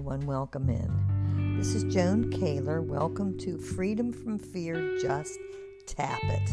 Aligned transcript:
everyone. 0.00 0.26
Welcome 0.26 0.70
in. 0.70 1.58
This 1.58 1.74
is 1.74 1.84
Joan 1.92 2.30
Kaler. 2.30 2.80
Welcome 2.80 3.36
to 3.40 3.58
Freedom 3.58 4.14
from 4.14 4.38
Fear. 4.38 4.96
Just 4.98 5.38
tap 5.84 6.22
it. 6.24 6.48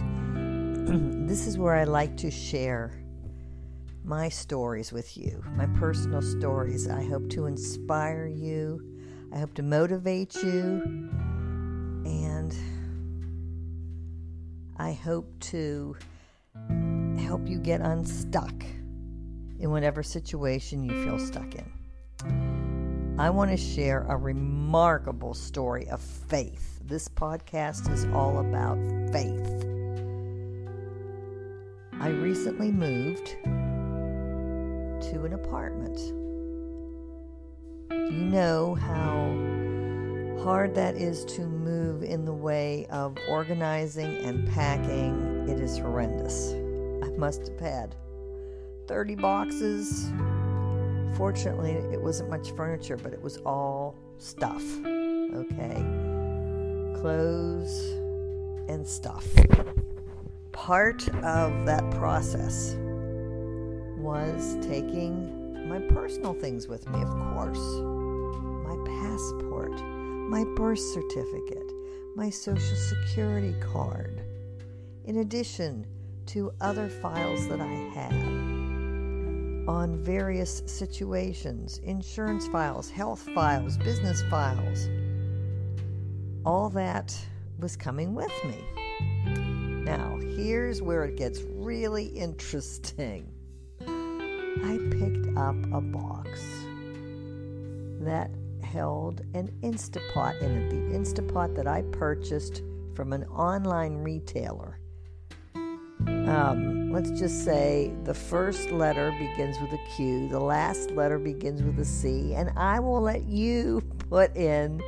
this 1.29 1.47
is 1.47 1.57
where 1.57 1.73
I 1.73 1.85
like 1.85 2.17
to 2.17 2.29
share 2.29 2.91
my 4.03 4.27
stories 4.27 4.91
with 4.91 5.15
you, 5.15 5.41
my 5.55 5.65
personal 5.79 6.21
stories. 6.21 6.89
I 6.89 7.05
hope 7.05 7.29
to 7.29 7.45
inspire 7.45 8.27
you, 8.27 8.81
I 9.33 9.39
hope 9.39 9.53
to 9.53 9.63
motivate 9.63 10.35
you, 10.43 10.81
and 12.03 12.53
I 14.75 14.91
hope 14.91 15.39
to 15.51 15.95
help 17.17 17.47
you 17.47 17.59
get 17.59 17.79
unstuck 17.79 18.65
in 19.57 19.71
whatever 19.71 20.03
situation 20.03 20.83
you 20.83 21.05
feel 21.05 21.17
stuck 21.17 21.55
in. 21.55 21.76
I 23.19 23.31
want 23.31 23.49
to 23.49 23.57
share 23.57 24.05
a 24.07 24.15
remarkable 24.15 25.33
story 25.33 25.87
of 25.89 25.99
faith. 25.99 26.79
This 26.85 27.09
podcast 27.09 27.91
is 27.91 28.05
all 28.13 28.37
about 28.37 28.77
faith. 29.11 29.65
I 31.99 32.09
recently 32.09 32.71
moved 32.71 33.25
to 35.09 35.23
an 35.25 35.33
apartment. 35.33 35.97
You 37.89 38.11
know 38.11 38.75
how 38.75 39.33
hard 40.43 40.75
that 40.75 40.95
is 40.95 41.25
to 41.25 41.41
move 41.41 42.03
in 42.03 42.23
the 42.23 42.33
way 42.33 42.85
of 42.91 43.17
organizing 43.27 44.15
and 44.17 44.47
packing. 44.49 45.49
It 45.49 45.59
is 45.59 45.79
horrendous. 45.79 46.53
I 47.03 47.09
must 47.17 47.47
have 47.47 47.59
had 47.59 47.95
30 48.87 49.15
boxes, 49.15 50.11
Fortunately, 51.17 51.71
it 51.71 51.99
wasn't 51.99 52.29
much 52.29 52.51
furniture, 52.51 52.95
but 52.95 53.11
it 53.11 53.19
was 53.19 53.37
all 53.37 53.95
stuff. 54.19 54.63
Okay? 54.85 55.83
Clothes 57.01 57.75
and 58.69 58.85
stuff. 58.87 59.27
Part 60.51 61.09
of 61.23 61.65
that 61.65 61.89
process 61.89 62.75
was 63.97 64.57
taking 64.61 65.67
my 65.67 65.79
personal 65.79 66.35
things 66.35 66.67
with 66.67 66.87
me, 66.87 67.01
of 67.01 67.09
course. 67.33 67.65
My 68.67 68.77
passport, 69.01 69.73
my 70.29 70.43
birth 70.55 70.77
certificate, 70.77 71.71
my 72.15 72.29
social 72.29 72.77
security 72.77 73.55
card, 73.59 74.21
in 75.05 75.17
addition 75.17 75.87
to 76.27 76.51
other 76.61 76.87
files 76.87 77.47
that 77.47 77.59
I 77.59 77.73
had 77.95 78.46
on 79.67 79.97
various 79.97 80.63
situations 80.65 81.79
insurance 81.83 82.47
files, 82.47 82.89
health 82.89 83.27
files, 83.33 83.77
business 83.77 84.23
files. 84.29 84.87
All 86.45 86.69
that 86.69 87.17
was 87.59 87.75
coming 87.75 88.15
with 88.15 88.31
me. 88.45 88.57
Now, 89.83 90.17
here's 90.35 90.81
where 90.81 91.03
it 91.03 91.17
gets 91.17 91.41
really 91.41 92.05
interesting. 92.05 93.31
I 93.81 94.79
picked 94.91 95.37
up 95.37 95.55
a 95.73 95.81
box 95.81 96.41
that 98.01 98.31
held 98.63 99.21
an 99.33 99.51
Instapot 99.61 100.41
in 100.41 100.51
it, 100.51 100.69
the 100.69 100.97
Instapot 100.97 101.55
that 101.55 101.67
I 101.67 101.83
purchased 101.91 102.63
from 102.93 103.13
an 103.13 103.23
online 103.25 103.97
retailer 103.97 104.79
um, 106.07 106.76
let's 106.89 107.11
just 107.11 107.43
say 107.43 107.93
the 108.03 108.13
first 108.13 108.71
letter 108.71 109.11
begins 109.19 109.59
with 109.59 109.73
a 109.73 109.79
Q, 109.95 110.27
the 110.29 110.39
last 110.39 110.91
letter 110.91 111.19
begins 111.19 111.61
with 111.61 111.79
a 111.79 111.85
C, 111.85 112.33
and 112.33 112.51
I 112.57 112.79
will 112.79 113.01
let 113.01 113.25
you 113.25 113.81
put 114.09 114.35
in 114.35 114.81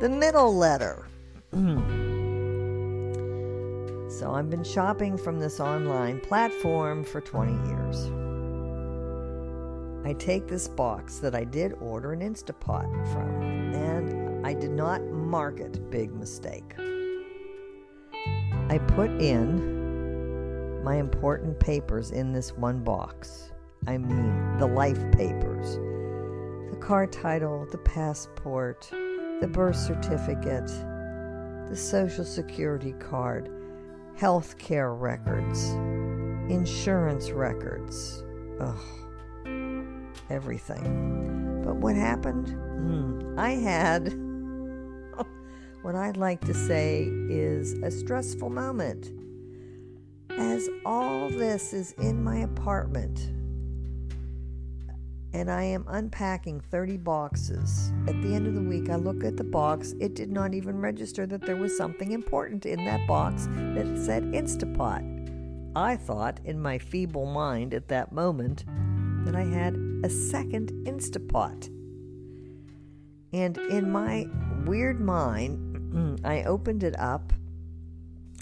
the 0.00 0.08
middle 0.08 0.54
letter. 0.54 1.06
so 4.10 4.32
I've 4.32 4.50
been 4.50 4.64
shopping 4.64 5.16
from 5.16 5.38
this 5.38 5.60
online 5.60 6.20
platform 6.20 7.04
for 7.04 7.20
20 7.20 7.52
years. 7.68 8.10
I 10.06 10.12
take 10.14 10.46
this 10.46 10.68
box 10.68 11.18
that 11.18 11.34
I 11.34 11.44
did 11.44 11.72
order 11.80 12.12
an 12.12 12.20
Instapot 12.20 13.12
from, 13.12 13.74
and 13.74 14.46
I 14.46 14.54
did 14.54 14.70
not 14.70 15.02
mark 15.04 15.60
it. 15.60 15.90
Big 15.90 16.14
mistake. 16.14 16.74
I 18.70 18.78
put 18.78 19.10
in 19.20 19.77
my 20.88 20.96
important 20.96 21.60
papers 21.60 22.12
in 22.12 22.32
this 22.32 22.54
one 22.54 22.82
box. 22.82 23.52
I 23.86 23.98
mean, 23.98 24.56
the 24.56 24.66
life 24.66 24.98
papers 25.12 25.76
the 26.70 26.78
car 26.80 27.06
title, 27.06 27.66
the 27.70 27.76
passport, 27.76 28.88
the 29.42 29.50
birth 29.52 29.76
certificate, 29.76 30.66
the 31.68 31.76
social 31.76 32.24
security 32.24 32.92
card, 32.92 33.50
health 34.16 34.56
care 34.56 34.94
records, 34.94 35.68
insurance 36.50 37.32
records. 37.32 38.24
Ugh, 38.58 38.80
everything. 40.30 41.60
But 41.66 41.76
what 41.76 41.96
happened? 41.96 42.48
Hmm, 42.48 43.38
I 43.38 43.50
had 43.50 44.14
what 45.82 45.94
I'd 45.94 46.16
like 46.16 46.40
to 46.46 46.54
say 46.54 47.10
is 47.28 47.74
a 47.82 47.90
stressful 47.90 48.48
moment 48.48 49.17
as 50.38 50.68
all 50.86 51.28
this 51.28 51.72
is 51.72 51.92
in 51.92 52.22
my 52.22 52.38
apartment 52.38 53.30
and 55.34 55.50
I 55.50 55.62
am 55.62 55.84
unpacking 55.88 56.60
30 56.60 56.96
boxes, 56.96 57.92
at 58.06 58.20
the 58.22 58.34
end 58.34 58.46
of 58.46 58.54
the 58.54 58.62
week 58.62 58.88
I 58.88 58.96
look 58.96 59.24
at 59.24 59.36
the 59.36 59.44
box. 59.44 59.94
It 60.00 60.14
did 60.14 60.30
not 60.30 60.54
even 60.54 60.80
register 60.80 61.26
that 61.26 61.42
there 61.42 61.56
was 61.56 61.76
something 61.76 62.12
important 62.12 62.64
in 62.64 62.84
that 62.86 63.06
box 63.06 63.46
that 63.46 64.02
said 64.02 64.24
Instapot. 64.24 65.16
I 65.76 65.96
thought, 65.96 66.40
in 66.44 66.60
my 66.60 66.78
feeble 66.78 67.26
mind 67.26 67.74
at 67.74 67.88
that 67.88 68.10
moment, 68.10 68.64
that 69.24 69.36
I 69.36 69.44
had 69.44 69.76
a 70.02 70.08
second 70.08 70.72
Instapot. 70.84 71.68
And 73.32 73.58
in 73.58 73.92
my 73.92 74.26
weird 74.64 74.98
mind, 74.98 76.20
I 76.24 76.44
opened 76.44 76.82
it 76.82 76.98
up 76.98 77.32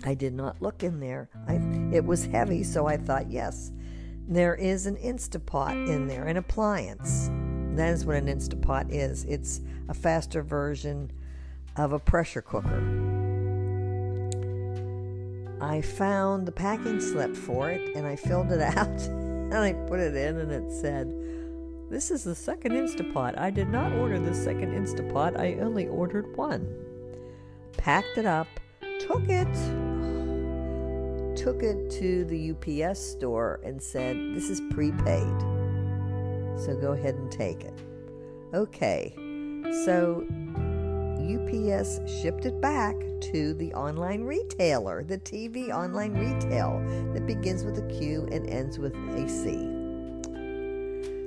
I 0.06 0.14
did 0.14 0.34
not 0.34 0.62
look 0.62 0.84
in 0.84 1.00
there. 1.00 1.28
I, 1.48 1.54
it 1.92 2.04
was 2.04 2.24
heavy, 2.26 2.62
so 2.62 2.86
I 2.86 2.96
thought, 2.96 3.28
yes, 3.28 3.72
there 4.28 4.54
is 4.54 4.86
an 4.86 4.96
Instapot 4.96 5.88
in 5.88 6.06
there, 6.06 6.26
an 6.26 6.36
appliance. 6.36 7.28
That 7.76 7.92
is 7.92 8.06
what 8.06 8.14
an 8.16 8.26
Instapot 8.26 8.86
is. 8.90 9.24
It's 9.24 9.60
a 9.88 9.94
faster 9.94 10.42
version 10.42 11.10
of 11.76 11.92
a 11.92 11.98
pressure 11.98 12.40
cooker. 12.40 12.82
I 15.60 15.80
found 15.80 16.46
the 16.46 16.52
packing 16.52 17.00
slip 17.00 17.34
for 17.34 17.70
it 17.70 17.96
and 17.96 18.06
I 18.06 18.14
filled 18.14 18.52
it 18.52 18.60
out 18.76 19.00
and 19.08 19.54
I 19.54 19.72
put 19.72 19.98
it 19.98 20.14
in 20.14 20.38
and 20.38 20.52
it 20.52 20.70
said, 20.70 21.12
This 21.90 22.12
is 22.12 22.22
the 22.22 22.34
second 22.34 22.72
Instapot. 22.72 23.36
I 23.38 23.50
did 23.50 23.68
not 23.68 23.92
order 23.92 24.20
the 24.20 24.34
second 24.34 24.72
Instapot, 24.72 25.36
I 25.36 25.54
only 25.54 25.88
ordered 25.88 26.36
one. 26.36 26.72
Packed 27.76 28.18
it 28.18 28.26
up, 28.26 28.46
took 29.00 29.28
it 29.28 29.85
took 31.36 31.62
it 31.62 31.90
to 31.90 32.24
the 32.24 32.52
UPS 32.52 32.98
store 32.98 33.60
and 33.62 33.80
said, 33.80 34.16
This 34.34 34.50
is 34.50 34.60
prepaid. 34.70 35.40
So 36.58 36.76
go 36.80 36.92
ahead 36.92 37.14
and 37.14 37.30
take 37.30 37.62
it. 37.62 37.74
Okay, 38.54 39.12
so 39.84 40.26
UPS 41.26 42.00
shipped 42.20 42.46
it 42.46 42.60
back 42.60 42.96
to 43.32 43.54
the 43.54 43.72
online 43.74 44.22
retailer, 44.22 45.04
the 45.04 45.18
TV 45.18 45.70
online 45.70 46.14
retail 46.14 46.80
that 47.12 47.26
begins 47.26 47.64
with 47.64 47.78
a 47.78 47.98
Q 47.98 48.28
and 48.30 48.48
ends 48.48 48.78
with 48.78 48.94
a 48.94 49.28
C. 49.28 49.56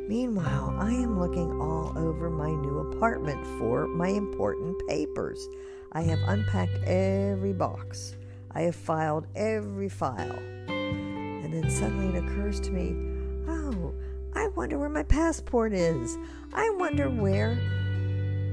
Meanwhile, 0.07 0.75
I 0.79 0.91
am 0.91 1.19
looking 1.19 1.61
all 1.61 1.93
over 1.95 2.31
my 2.31 2.49
new 2.49 2.79
apartment 2.79 3.45
for 3.59 3.87
my 3.87 4.07
important 4.07 4.75
papers. 4.87 5.47
I 5.91 6.01
have 6.01 6.19
unpacked 6.25 6.83
every 6.85 7.53
box. 7.53 8.15
I 8.51 8.61
have 8.61 8.75
filed 8.75 9.27
every 9.35 9.89
file. 9.89 10.39
And 10.67 11.53
then 11.53 11.69
suddenly 11.69 12.17
it 12.17 12.23
occurs 12.23 12.59
to 12.61 12.71
me 12.71 13.09
oh, 13.47 13.93
I 14.35 14.47
wonder 14.49 14.77
where 14.77 14.89
my 14.89 15.03
passport 15.03 15.73
is. 15.73 16.17
I 16.53 16.69
wonder 16.77 17.09
where 17.09 17.55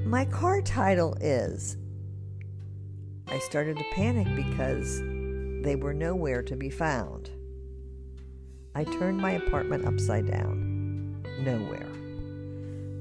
my 0.07 0.25
car 0.25 0.63
title 0.63 1.17
is. 1.21 1.77
I 3.29 3.39
started 3.41 3.77
to 3.79 3.85
panic 3.93 4.29
because 4.37 5.01
they 5.63 5.77
were 5.77 5.93
nowhere 5.93 6.43
to 6.43 6.57
be 6.57 6.71
found. 6.71 7.31
I 8.75 8.85
turned 8.85 9.19
my 9.19 9.33
apartment 9.33 9.85
upside 9.87 10.31
down. 10.31 11.23
Nowhere. 11.41 11.89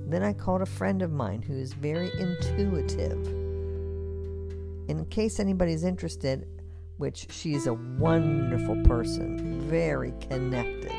Then 0.07 0.23
I 0.23 0.33
called 0.33 0.61
a 0.61 0.65
friend 0.65 1.01
of 1.01 1.11
mine 1.11 1.41
who 1.41 1.53
is 1.53 1.73
very 1.73 2.11
intuitive. 2.19 3.27
In 4.87 5.05
case 5.09 5.39
anybody's 5.39 5.83
interested, 5.83 6.47
which 6.97 7.31
she's 7.31 7.67
a 7.67 7.73
wonderful 7.73 8.81
person, 8.83 9.61
very 9.61 10.13
connected 10.29 10.91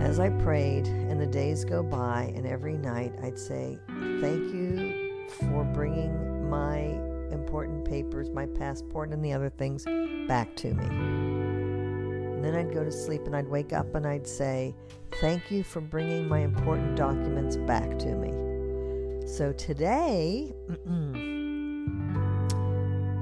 As 0.00 0.20
I 0.20 0.30
prayed, 0.30 0.86
and 0.86 1.20
the 1.20 1.26
days 1.26 1.64
go 1.64 1.82
by, 1.82 2.32
and 2.36 2.46
every 2.46 2.76
night 2.76 3.12
I'd 3.22 3.38
say, 3.38 3.78
Thank 4.20 4.54
you 4.54 5.26
for 5.40 5.64
bringing 5.64 6.48
my 6.48 6.76
important 7.32 7.84
papers, 7.84 8.30
my 8.30 8.46
passport, 8.46 9.10
and 9.10 9.24
the 9.24 9.32
other 9.32 9.50
things 9.50 9.84
back 10.28 10.54
to 10.56 10.74
me. 10.74 11.31
And 12.42 12.52
then 12.52 12.66
I'd 12.66 12.74
go 12.74 12.82
to 12.82 12.90
sleep 12.90 13.26
and 13.26 13.36
I'd 13.36 13.46
wake 13.46 13.72
up 13.72 13.94
and 13.94 14.04
I'd 14.04 14.26
say, 14.26 14.74
Thank 15.20 15.52
you 15.52 15.62
for 15.62 15.80
bringing 15.80 16.26
my 16.26 16.40
important 16.40 16.96
documents 16.96 17.56
back 17.56 18.00
to 18.00 18.16
me. 18.16 19.28
So 19.28 19.52
today, 19.52 20.52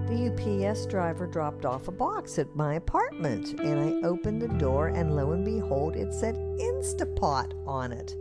the 0.06 0.70
UPS 0.72 0.86
driver 0.86 1.26
dropped 1.26 1.66
off 1.66 1.86
a 1.88 1.92
box 1.92 2.38
at 2.38 2.56
my 2.56 2.76
apartment 2.76 3.60
and 3.60 3.78
I 3.78 4.08
opened 4.08 4.40
the 4.40 4.48
door 4.48 4.88
and 4.88 5.14
lo 5.14 5.32
and 5.32 5.44
behold, 5.44 5.96
it 5.96 6.14
said 6.14 6.36
Instapot 6.58 7.52
on 7.66 7.92
it. 7.92 8.16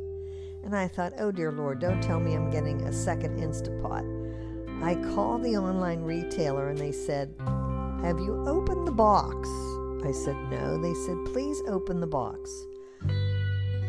And 0.65 0.75
I 0.75 0.89
thought, 0.89 1.13
oh 1.17 1.31
dear 1.31 1.53
Lord, 1.53 1.79
don't 1.79 2.03
tell 2.03 2.19
me 2.19 2.33
I'm 2.35 2.49
getting 2.49 2.81
a 2.81 2.91
second 2.91 3.39
Instapot. 3.39 4.83
I 4.83 4.95
called 5.15 5.45
the 5.45 5.55
online 5.55 6.01
retailer 6.01 6.67
and 6.67 6.77
they 6.77 6.91
said, 6.91 7.33
Have 8.01 8.19
you 8.19 8.43
opened 8.45 8.85
the 8.85 8.91
box? 8.91 9.47
I 10.03 10.11
said, 10.11 10.35
No. 10.49 10.81
They 10.81 10.93
said, 10.93 11.17
Please 11.33 11.61
open 11.67 11.99
the 11.99 12.07
box. 12.07 12.49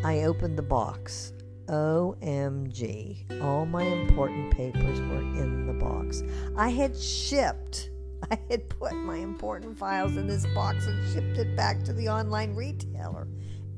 I 0.05 0.23
opened 0.23 0.57
the 0.57 0.63
box. 0.63 1.33
OMG. 1.71 3.43
All 3.43 3.65
my 3.65 3.83
important 3.83 4.53
papers 4.53 5.01
were 5.01 5.21
in 5.21 5.67
the 5.67 5.73
box. 5.73 6.23
I 6.57 6.69
had 6.69 6.97
shipped, 6.97 7.91
I 8.31 8.39
had 8.51 8.69
put 8.69 8.93
my 8.95 9.17
important 9.17 9.79
files 9.79 10.17
in 10.17 10.27
this 10.27 10.47
box 10.47 10.87
and 10.87 11.13
shipped 11.13 11.39
it 11.39 11.57
back 11.57 11.85
to 11.85 11.93
the 11.93 12.09
online 12.09 12.55
retailer. 12.55 13.29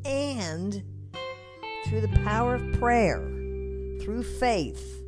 And 0.07 0.83
through 1.87 2.01
the 2.01 2.21
power 2.25 2.55
of 2.55 2.73
prayer, 2.81 3.19
through 4.01 4.23
faith, 4.23 5.03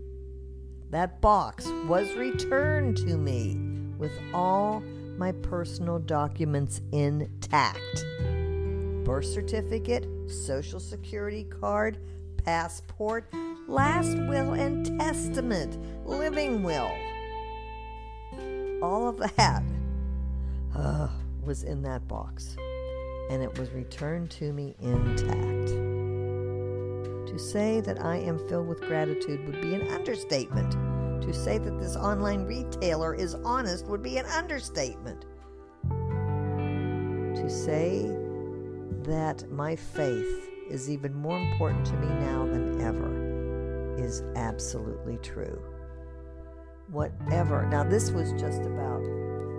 that 0.90 1.20
box 1.20 1.66
was 1.86 2.12
returned 2.14 2.98
to 2.98 3.16
me 3.16 3.58
with 3.98 4.12
all 4.32 4.82
my 5.18 5.32
personal 5.32 5.98
documents 5.98 6.80
intact 6.92 8.04
birth 9.04 9.26
certificate, 9.26 10.06
social 10.28 10.80
security 10.80 11.44
card, 11.44 11.98
passport, 12.44 13.28
last 13.68 14.16
will 14.16 14.54
and 14.54 14.98
testament, 14.98 15.78
living 16.06 16.62
will. 16.62 16.90
All 18.82 19.08
of 19.08 19.18
that 19.36 19.62
uh, 20.74 21.08
was 21.44 21.62
in 21.62 21.82
that 21.82 22.08
box, 22.08 22.56
and 23.30 23.42
it 23.42 23.58
was 23.58 23.70
returned 23.70 24.30
to 24.32 24.52
me 24.52 24.74
intact. 24.80 25.68
To 27.28 27.38
say 27.38 27.80
that 27.82 28.02
I 28.02 28.16
am 28.16 28.38
filled 28.48 28.68
with 28.68 28.80
gratitude 28.80 29.44
would 29.46 29.60
be 29.60 29.74
an 29.74 29.88
understatement. 29.88 30.74
To 31.22 31.32
say 31.32 31.58
that 31.58 31.78
this 31.78 31.96
online 31.96 32.44
retailer 32.44 33.14
is 33.14 33.34
honest 33.44 33.86
would 33.86 34.02
be 34.02 34.18
an 34.18 34.26
understatement. 34.26 35.24
To 37.36 37.50
say 37.50 38.02
that 39.02 39.50
my 39.50 39.76
faith 39.76 40.50
is 40.70 40.90
even 40.90 41.14
more 41.14 41.38
important 41.38 41.84
to 41.86 41.94
me 41.94 42.06
now 42.06 42.46
than 42.46 42.80
ever 42.80 43.24
is 43.98 44.22
absolutely 44.36 45.18
true. 45.18 45.60
Whatever. 46.90 47.66
Now, 47.66 47.84
this 47.84 48.10
was 48.10 48.32
just 48.32 48.62
about 48.62 49.02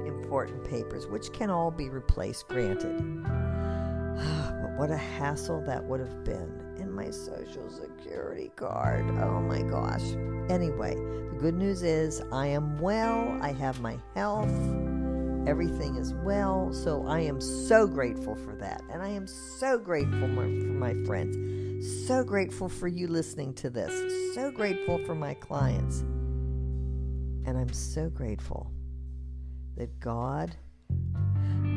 important 0.05 0.63
papers, 0.63 1.07
which 1.07 1.31
can 1.33 1.49
all 1.49 1.71
be 1.71 1.89
replaced, 1.89 2.47
granted. 2.47 2.97
but 3.25 4.77
what 4.77 4.91
a 4.91 4.97
hassle 4.97 5.61
that 5.65 5.83
would 5.83 5.99
have 5.99 6.23
been. 6.23 6.64
My 6.95 7.09
social 7.09 7.69
security 7.69 8.51
card. 8.55 9.05
Oh 9.21 9.41
my 9.41 9.61
gosh. 9.63 10.01
Anyway, 10.49 10.95
the 10.95 11.37
good 11.37 11.55
news 11.55 11.83
is 11.83 12.23
I 12.31 12.47
am 12.47 12.79
well, 12.79 13.37
I 13.41 13.51
have 13.51 13.81
my 13.81 13.97
health, 14.15 14.49
everything 15.45 15.97
is 15.97 16.13
well. 16.13 16.71
So 16.71 17.05
I 17.05 17.19
am 17.19 17.41
so 17.41 17.85
grateful 17.85 18.35
for 18.35 18.55
that. 18.55 18.81
And 18.89 19.01
I 19.01 19.09
am 19.09 19.27
so 19.27 19.77
grateful 19.77 20.21
for 20.21 20.47
my 20.47 20.93
friends. 21.05 22.07
So 22.07 22.23
grateful 22.23 22.69
for 22.69 22.87
you 22.87 23.09
listening 23.09 23.53
to 23.55 23.69
this. 23.69 24.33
So 24.33 24.49
grateful 24.49 24.97
for 25.05 25.15
my 25.15 25.33
clients. 25.33 25.99
And 25.99 27.57
I'm 27.57 27.73
so 27.73 28.09
grateful 28.09 28.71
that 29.75 29.99
God 29.99 30.55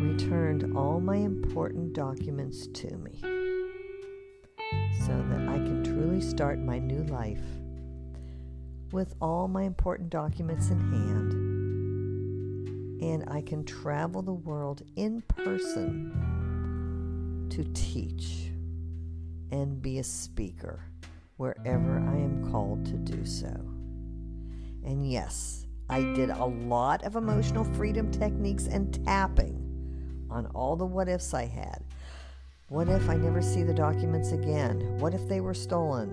returned 0.00 0.76
all 0.76 1.00
my 1.00 1.16
important 1.16 1.92
documents 1.92 2.68
to 2.68 2.96
me 2.98 3.20
so 5.06 5.24
that 5.28 5.48
I 5.48 5.58
can 5.58 5.84
truly 5.84 6.20
start 6.20 6.58
my 6.58 6.78
new 6.78 7.04
life 7.04 7.42
with 8.92 9.14
all 9.20 9.48
my 9.48 9.62
important 9.64 10.10
documents 10.10 10.70
in 10.70 10.78
hand. 10.78 11.32
And 13.02 13.24
I 13.28 13.42
can 13.42 13.64
travel 13.64 14.22
the 14.22 14.32
world 14.32 14.82
in 14.96 15.22
person 15.22 16.12
to 17.50 17.64
teach 17.74 18.50
and 19.50 19.80
be 19.80 19.98
a 19.98 20.04
speaker 20.04 20.84
wherever 21.36 21.98
I 21.98 22.16
am 22.16 22.50
called 22.50 22.84
to 22.86 22.96
do 22.96 23.24
so. 23.24 23.54
And 24.84 25.10
yes, 25.10 25.66
I 25.88 26.00
did 26.00 26.30
a 26.30 26.44
lot 26.44 27.04
of 27.04 27.16
emotional 27.16 27.64
freedom 27.64 28.10
techniques 28.10 28.66
and 28.66 28.92
tapping 29.04 29.64
on 30.30 30.46
all 30.48 30.76
the 30.76 30.84
what 30.84 31.08
ifs 31.08 31.32
I 31.32 31.46
had. 31.46 31.84
What 32.68 32.90
if 32.90 33.08
I 33.08 33.16
never 33.16 33.40
see 33.40 33.62
the 33.62 33.72
documents 33.72 34.32
again? 34.32 34.98
What 34.98 35.14
if 35.14 35.26
they 35.26 35.40
were 35.40 35.54
stolen? 35.54 36.10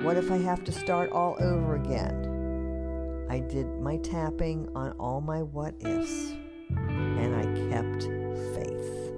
What 0.00 0.16
if 0.16 0.30
I 0.30 0.38
have 0.38 0.64
to 0.64 0.72
start 0.72 1.12
all 1.12 1.36
over 1.38 1.74
again? 1.74 3.26
I 3.28 3.40
did 3.40 3.66
my 3.78 3.98
tapping 3.98 4.70
on 4.74 4.92
all 4.92 5.20
my 5.20 5.42
what 5.42 5.74
ifs 5.80 6.32
and 6.70 7.36
I 7.36 7.42
kept 7.68 8.04
faith. 8.54 9.12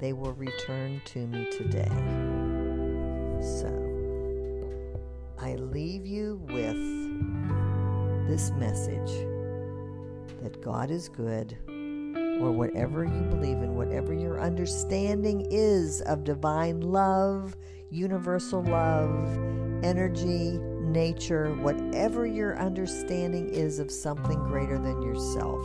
They 0.00 0.14
were 0.14 0.32
returned 0.32 1.04
to 1.04 1.26
me 1.26 1.50
today. 1.50 1.90
So, 3.42 3.68
I 5.38 5.56
leave 5.56 6.06
you 6.06 6.40
with 6.48 8.28
this 8.28 8.50
message 8.52 9.12
that 10.40 10.62
God 10.62 10.90
is 10.90 11.10
good 11.10 11.58
or 12.40 12.52
whatever 12.52 13.04
you 13.04 13.20
believe 13.30 13.58
in, 13.58 13.74
whatever 13.74 14.12
your 14.12 14.40
understanding 14.40 15.46
is 15.50 16.00
of 16.02 16.24
divine 16.24 16.80
love, 16.80 17.56
universal 17.90 18.62
love, 18.62 19.38
energy, 19.82 20.58
nature, 20.80 21.54
whatever 21.54 22.26
your 22.26 22.58
understanding 22.58 23.48
is 23.48 23.78
of 23.78 23.90
something 23.90 24.38
greater 24.44 24.78
than 24.78 25.02
yourself. 25.02 25.64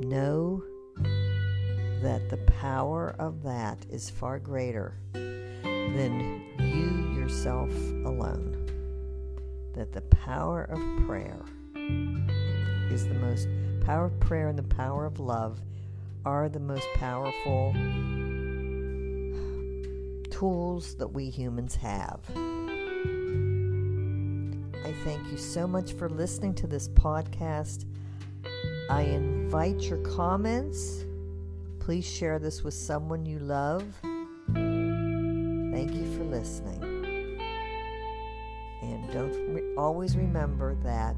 Know 0.00 0.62
that 2.02 2.28
the 2.28 2.38
power 2.60 3.14
of 3.18 3.42
that 3.42 3.86
is 3.88 4.10
far 4.10 4.38
greater 4.38 4.98
than 5.12 6.44
you 6.58 7.18
yourself 7.18 7.70
alone. 8.04 8.60
That 9.74 9.92
the 9.92 10.02
power 10.02 10.64
of 10.64 11.06
prayer 11.06 11.42
is 12.94 13.08
the 13.08 13.14
most 13.14 13.48
power 13.84 14.04
of 14.04 14.20
prayer 14.20 14.46
and 14.46 14.56
the 14.56 14.62
power 14.62 15.04
of 15.04 15.18
love 15.18 15.60
are 16.24 16.48
the 16.48 16.60
most 16.60 16.86
powerful 16.94 17.72
tools 20.30 20.94
that 20.94 21.08
we 21.08 21.28
humans 21.28 21.74
have. 21.74 22.20
I 24.84 24.92
thank 25.02 25.28
you 25.32 25.36
so 25.36 25.66
much 25.66 25.94
for 25.94 26.08
listening 26.08 26.54
to 26.54 26.68
this 26.68 26.86
podcast. 26.88 27.84
I 28.88 29.02
invite 29.02 29.80
your 29.80 29.98
comments. 29.98 31.04
Please 31.80 32.06
share 32.06 32.38
this 32.38 32.62
with 32.62 32.74
someone 32.74 33.26
you 33.26 33.40
love. 33.40 33.82
Thank 34.52 35.94
you 35.94 36.16
for 36.16 36.22
listening. 36.22 37.40
And 38.82 39.12
don't 39.12 39.52
re- 39.52 39.74
always 39.76 40.16
remember 40.16 40.76
that 40.84 41.16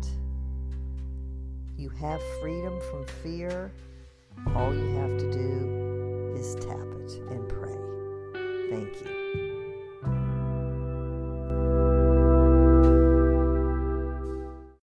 you 1.77 1.91
have 1.91 2.21
freedom 2.41 2.79
from 2.91 3.07
fear. 3.23 3.73
All 4.55 4.75
you 4.75 4.97
have 4.97 5.19
to 5.19 5.33
do 5.33 6.35
is 6.37 6.55
tap 6.57 6.77
it 6.77 7.13
and 7.31 7.49
pray. 7.49 8.71
Thank 8.71 9.05
you. 9.05 9.26